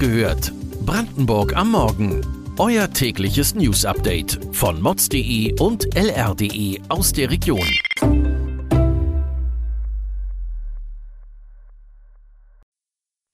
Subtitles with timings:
[0.00, 0.52] gehört.
[0.86, 2.24] Brandenburg am Morgen.
[2.58, 7.68] Euer tägliches News-Update von mods.de und lr.de aus der Region.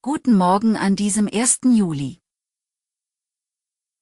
[0.03, 1.61] Guten Morgen an diesem 1.
[1.73, 2.21] Juli.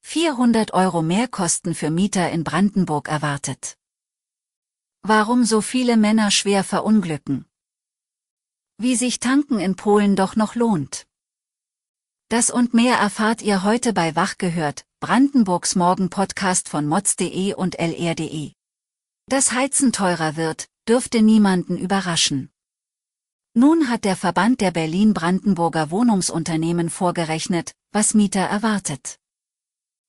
[0.01, 3.77] 400 Euro Mehrkosten für Mieter in Brandenburg erwartet.
[5.03, 7.45] Warum so viele Männer schwer verunglücken?
[8.79, 11.07] Wie sich Tanken in Polen doch noch lohnt.
[12.35, 18.51] Das und mehr erfahrt ihr heute bei Wach gehört, Brandenburgs Morgen-Podcast von mods.de und lr.de.
[19.29, 22.51] Dass Heizen teurer wird, dürfte niemanden überraschen.
[23.57, 29.21] Nun hat der Verband der Berlin-Brandenburger Wohnungsunternehmen vorgerechnet, was Mieter erwartet.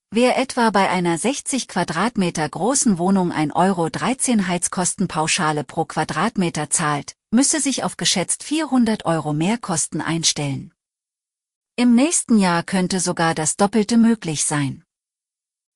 [0.09, 7.59] Wer etwa bei einer 60 Quadratmeter großen Wohnung 1,13 Euro Heizkostenpauschale pro Quadratmeter zahlt, müsse
[7.59, 10.74] sich auf geschätzt 400 Euro Mehrkosten einstellen.
[11.77, 14.85] Im nächsten Jahr könnte sogar das Doppelte möglich sein.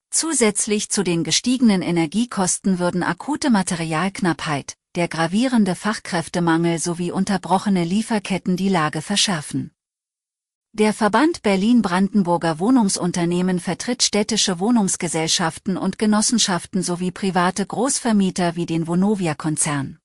[0.10, 8.70] Zusätzlich zu den gestiegenen Energiekosten würden akute Materialknappheit, der gravierende Fachkräftemangel sowie unterbrochene Lieferketten die
[8.70, 9.72] Lage verschärfen.
[10.72, 20.00] Der Verband Berlin-Brandenburger Wohnungsunternehmen vertritt städtische Wohnungsgesellschaften und Genossenschaften sowie private Großvermieter wie den Vonovia-Konzern.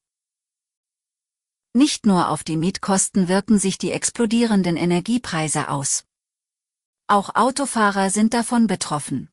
[1.77, 6.05] Nicht nur auf die Mietkosten wirken sich die explodierenden Energiepreise aus.
[7.09, 9.29] Auch Autofahrer sind davon betroffen.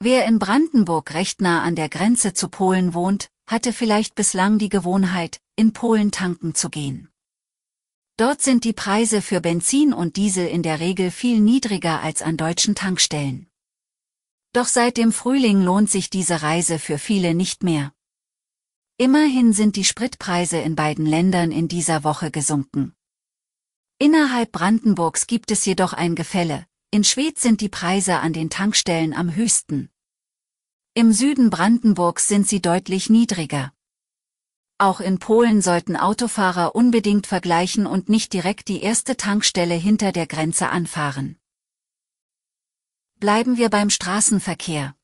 [0.00, 4.68] Wer in Brandenburg recht nah an der Grenze zu Polen wohnt, hatte vielleicht bislang die
[4.68, 7.08] Gewohnheit, in Polen tanken zu gehen.
[8.16, 12.36] Dort sind die Preise für Benzin und Diesel in der Regel viel niedriger als an
[12.36, 13.48] deutschen Tankstellen.
[14.52, 17.92] Doch seit dem Frühling lohnt sich diese Reise für viele nicht mehr.
[19.00, 22.96] Immerhin sind die Spritpreise in beiden Ländern in dieser Woche gesunken.
[24.00, 29.14] Innerhalb Brandenburgs gibt es jedoch ein Gefälle, in Schwedt sind die Preise an den Tankstellen
[29.14, 29.88] am höchsten.
[30.94, 33.72] Im Süden Brandenburgs sind sie deutlich niedriger.
[34.78, 40.26] Auch in Polen sollten Autofahrer unbedingt vergleichen und nicht direkt die erste Tankstelle hinter der
[40.26, 41.38] Grenze anfahren.
[43.20, 44.96] Bleiben wir beim Straßenverkehr.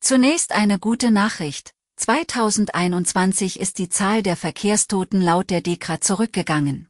[0.00, 6.88] Zunächst eine gute Nachricht, 2021 ist die Zahl der Verkehrstoten laut der DEKRA zurückgegangen.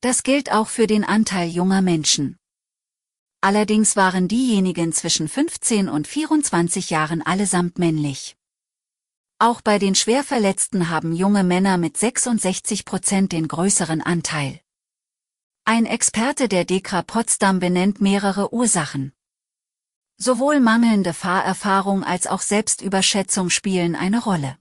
[0.00, 2.36] Das gilt auch für den Anteil junger Menschen.
[3.40, 8.36] Allerdings waren diejenigen zwischen 15 und 24 Jahren allesamt männlich.
[9.38, 14.60] Auch bei den Schwerverletzten haben junge Männer mit 66 Prozent den größeren Anteil.
[15.64, 19.12] Ein Experte der DEKRA Potsdam benennt mehrere Ursachen.
[20.22, 24.58] Sowohl mangelnde Fahrerfahrung als auch Selbstüberschätzung spielen eine Rolle.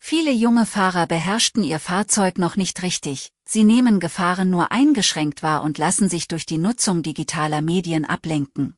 [0.00, 5.62] Viele junge Fahrer beherrschten ihr Fahrzeug noch nicht richtig, sie nehmen Gefahren nur eingeschränkt wahr
[5.62, 8.76] und lassen sich durch die Nutzung digitaler Medien ablenken.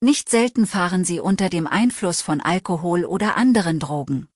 [0.00, 4.28] Nicht selten fahren sie unter dem Einfluss von Alkohol oder anderen Drogen.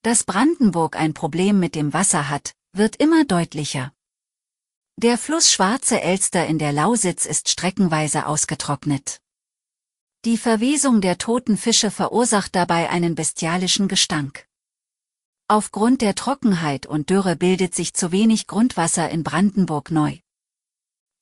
[0.00, 3.92] Dass Brandenburg ein Problem mit dem Wasser hat, wird immer deutlicher.
[5.02, 9.18] Der Fluss Schwarze Elster in der Lausitz ist streckenweise ausgetrocknet.
[10.24, 14.46] Die Verwesung der toten Fische verursacht dabei einen bestialischen Gestank.
[15.48, 20.18] Aufgrund der Trockenheit und Dürre bildet sich zu wenig Grundwasser in Brandenburg neu.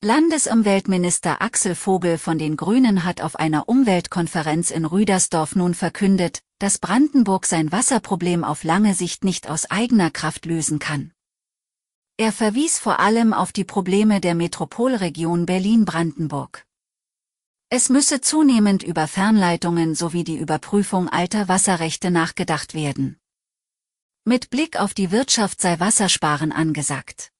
[0.03, 6.77] Landesumweltminister Axel Vogel von den Grünen hat auf einer Umweltkonferenz in Rüdersdorf nun verkündet, dass
[6.77, 11.13] Brandenburg sein Wasserproblem auf lange Sicht nicht aus eigener Kraft lösen kann.
[12.21, 16.67] Er verwies vor allem auf die Probleme der Metropolregion Berlin-Brandenburg.
[17.69, 23.19] Es müsse zunehmend über Fernleitungen sowie die Überprüfung alter Wasserrechte nachgedacht werden.
[24.23, 27.31] Mit Blick auf die Wirtschaft sei Wassersparen angesagt.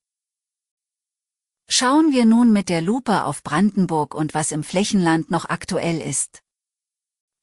[1.70, 6.41] Schauen wir nun mit der Lupe auf Brandenburg und was im Flächenland noch aktuell ist.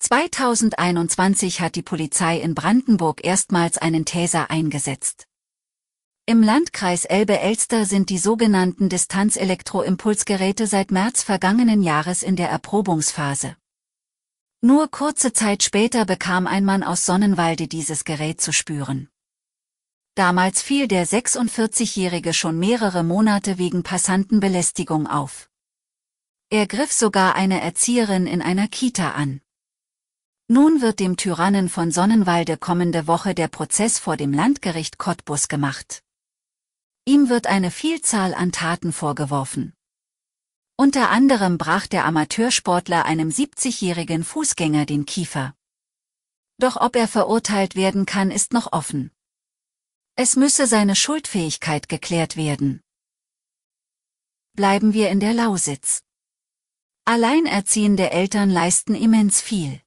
[0.00, 5.27] 2021 hat die Polizei in Brandenburg erstmals einen Taser eingesetzt.
[6.28, 13.56] Im Landkreis Elbe-Elster sind die sogenannten Distanzelektroimpulsgeräte seit März vergangenen Jahres in der Erprobungsphase.
[14.60, 19.08] Nur kurze Zeit später bekam ein Mann aus Sonnenwalde dieses Gerät zu spüren.
[20.16, 25.48] Damals fiel der 46-Jährige schon mehrere Monate wegen Passantenbelästigung auf.
[26.50, 29.40] Er griff sogar eine Erzieherin in einer Kita an.
[30.46, 36.02] Nun wird dem Tyrannen von Sonnenwalde kommende Woche der Prozess vor dem Landgericht Cottbus gemacht.
[37.08, 39.72] Ihm wird eine Vielzahl an Taten vorgeworfen.
[40.76, 45.54] Unter anderem brach der Amateursportler einem 70-jährigen Fußgänger den Kiefer.
[46.58, 49.10] Doch ob er verurteilt werden kann, ist noch offen.
[50.16, 52.82] Es müsse seine Schuldfähigkeit geklärt werden.
[54.52, 56.02] bleiben wir in der Lausitz.
[57.06, 59.80] Alleinerziehende Eltern leisten immens viel.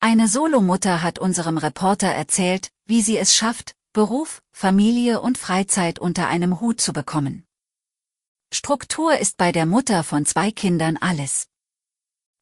[0.00, 6.28] Eine Solomutter hat unserem Reporter erzählt, wie sie es schafft, Beruf, Familie und Freizeit unter
[6.28, 7.46] einem Hut zu bekommen.
[8.52, 11.48] Struktur ist bei der Mutter von zwei Kindern alles.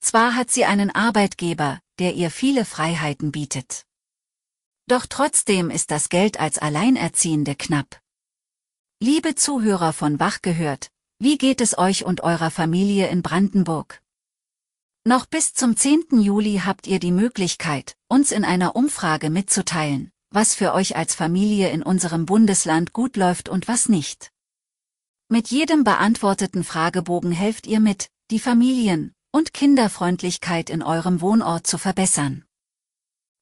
[0.00, 3.86] Zwar hat sie einen Arbeitgeber, der ihr viele Freiheiten bietet.
[4.88, 8.00] Doch trotzdem ist das Geld als Alleinerziehende knapp.
[9.00, 10.90] Liebe Zuhörer von Wach gehört,
[11.20, 14.02] wie geht es euch und eurer Familie in Brandenburg?
[15.04, 16.20] Noch bis zum 10.
[16.20, 21.70] Juli habt ihr die Möglichkeit, uns in einer Umfrage mitzuteilen, was für euch als Familie
[21.70, 24.30] in unserem Bundesland gut läuft und was nicht.
[25.28, 31.78] Mit jedem beantworteten Fragebogen helft ihr mit, die Familien- und Kinderfreundlichkeit in eurem Wohnort zu
[31.78, 32.44] verbessern.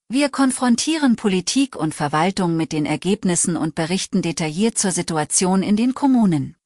[0.09, 5.95] Wir konfrontieren Politik und Verwaltung mit den Ergebnissen und berichten detailliert zur Situation in den
[5.95, 6.57] Kommunen.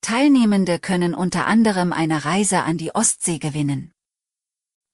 [0.00, 3.92] Teilnehmende können unter anderem eine Reise an die Ostsee gewinnen.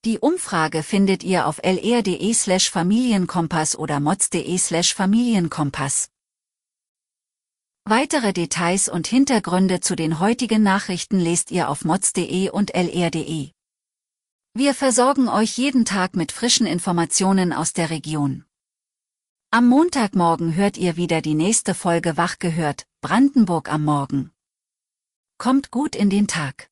[0.04, 6.08] Die Umfrage findet ihr auf lr.de slash Familienkompass oder mods.de slash Familienkompass.
[7.84, 13.52] Weitere Details und Hintergründe zu den heutigen Nachrichten lest ihr auf mods.de und lr.de.
[14.54, 18.44] Wir versorgen euch jeden Tag mit frischen Informationen aus der Region.
[19.52, 24.32] Am Montagmorgen hört ihr wieder die nächste Folge Wach gehört, Brandenburg am Morgen.
[25.38, 26.71] Kommt gut in den Tag.